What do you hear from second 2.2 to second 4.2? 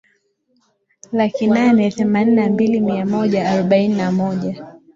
na mbili mia moja arobaini na